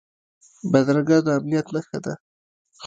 [0.71, 2.13] بدرګه د امنیت نښه ده